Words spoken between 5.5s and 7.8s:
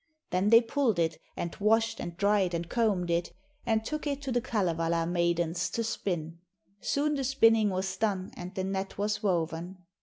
to spin. Soon the spinning